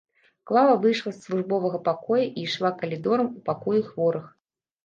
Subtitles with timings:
[0.51, 4.25] Клава выйшла з службовага пакоя і ішла калідорам у пакоі хворых.